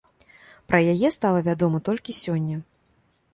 [0.71, 2.57] Пра яе стала вядома толькі сёння.